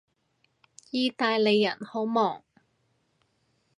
[0.89, 2.41] 意大利人好忙